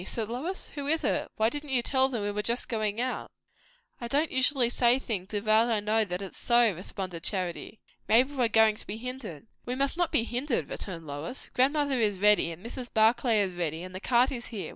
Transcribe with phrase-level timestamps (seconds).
[0.03, 0.69] said Lois.
[0.69, 1.29] "Who is it?
[1.37, 3.29] why didn't you tell them we were just going out?"
[3.99, 7.79] "I don't usually say things without I know that it's so," responded Charity.
[8.09, 11.49] "Maybe we're going to be hindered." "We must not be hindered," returned Lois.
[11.53, 12.91] "Grandmother is ready, and Mrs.
[12.91, 14.69] Barclay is ready, and the cart is here.